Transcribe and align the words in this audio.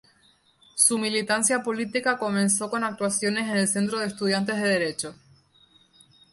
Su 0.73 0.97
militancia 0.97 1.61
política 1.61 2.17
comenzó 2.17 2.71
con 2.71 2.83
actuaciones 2.83 3.47
en 3.47 3.57
el 3.57 3.67
Centro 3.67 3.99
de 3.99 4.07
Estudiantes 4.07 4.55
de 4.59 4.67
Derecho. 4.67 5.15